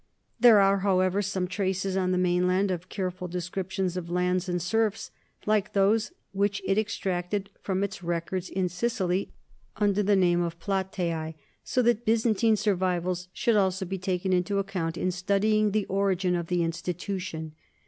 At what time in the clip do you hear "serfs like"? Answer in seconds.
4.59-5.73